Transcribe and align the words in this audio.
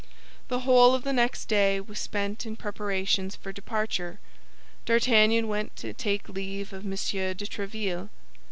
The 0.47 0.61
whole 0.61 0.95
of 0.95 1.03
the 1.03 1.13
next 1.13 1.45
day 1.45 1.79
was 1.79 1.99
spent 1.99 2.47
in 2.47 2.55
preparations 2.55 3.35
for 3.35 3.53
departure. 3.53 4.19
D'Artagnan 4.87 5.47
went 5.47 5.75
to 5.75 5.93
take 5.93 6.27
leave 6.27 6.73
of 6.73 6.83
M. 6.85 6.89
de 6.89 6.97
Tréville. 7.45 8.09